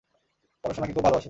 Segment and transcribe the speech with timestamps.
[0.63, 1.19] পড়াশোনাকে খুব ভালবাসে।